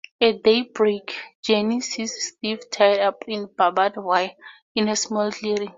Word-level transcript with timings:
At 0.19 0.41
daybreak, 0.41 1.13
Jenny 1.43 1.79
sees 1.79 2.29
Steve 2.29 2.71
tied 2.71 3.01
up 3.01 3.23
in 3.27 3.45
barbed 3.55 3.97
wire 3.97 4.31
in 4.73 4.87
a 4.87 4.95
small 4.95 5.31
clearing. 5.31 5.69